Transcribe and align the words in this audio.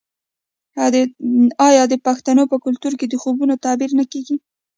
آیا 1.67 1.83
د 1.91 1.93
پښتنو 2.05 2.43
په 2.51 2.57
کلتور 2.65 2.93
کې 2.99 3.05
د 3.09 3.15
خوبونو 3.21 3.53
تعبیر 3.63 3.91
نه 3.99 4.05
کیږي؟ 4.11 4.35